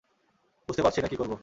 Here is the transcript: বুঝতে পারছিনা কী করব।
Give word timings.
বুঝতে 0.69 0.81
পারছিনা 0.83 1.07
কী 1.07 1.15
করব। 1.15 1.33